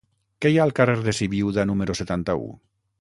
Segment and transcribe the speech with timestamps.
[0.45, 2.49] Què hi ha al carrer de Sibiuda número setanta-u?